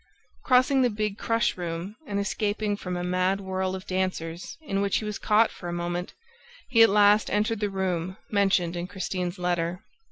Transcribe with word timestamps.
Crossing 0.43 0.81
the 0.81 0.89
big 0.89 1.19
crush 1.19 1.55
room 1.59 1.95
and 2.07 2.19
escaping 2.19 2.75
from 2.75 2.97
a 2.97 3.03
mad 3.03 3.39
whirl 3.39 3.75
of 3.75 3.85
dancers 3.85 4.57
in 4.59 4.81
which 4.81 4.97
he 4.97 5.05
was 5.05 5.19
caught 5.19 5.51
for 5.51 5.69
a 5.69 5.71
moment, 5.71 6.15
he 6.69 6.81
at 6.81 6.89
last 6.89 7.29
entered 7.29 7.59
the 7.59 7.69
room 7.69 8.17
mentioned 8.31 8.75
in 8.75 8.87
Christine's 8.87 9.37
letter. 9.37 9.83